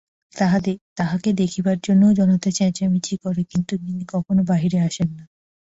তাহাকে 0.97 1.29
দেখিবার 1.33 1.77
জন্যও 1.83 2.11
জনতা 2.13 2.49
চেচামেচি 2.51 3.15
করে 3.17 3.41
কিন্তু 3.43 3.73
তিনি 3.77 4.03
কখনো 4.05 4.41
বাহিরে 4.43 4.79
আসেন 4.81 5.09
না। 5.17 5.23